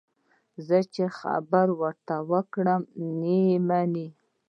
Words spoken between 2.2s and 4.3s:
وکړم، نه یې مني.